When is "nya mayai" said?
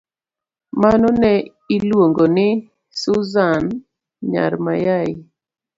4.29-5.11